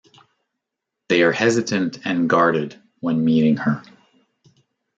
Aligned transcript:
They 1.09 1.21
are 1.21 1.31
hesitant 1.31 1.99
and 2.05 2.27
guarded 2.27 2.81
when 3.01 3.23
meeting 3.23 3.57
her. 3.57 3.83